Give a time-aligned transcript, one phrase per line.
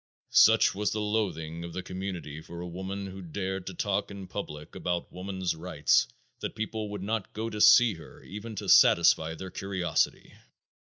[0.33, 4.25] Such was the loathing of the community for a woman who dared to talk in
[4.27, 6.07] public about "woman's rights"
[6.39, 10.33] that people would not go to see her even to satisfy their curiosity.